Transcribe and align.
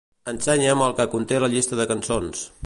Ensenya'm 0.31 0.81
el 0.85 0.95
que 1.01 1.07
conté 1.11 1.43
la 1.45 1.51
llista 1.55 1.79
de 1.83 1.87
cançons. 1.93 2.43